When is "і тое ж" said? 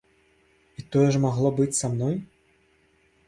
0.81-1.19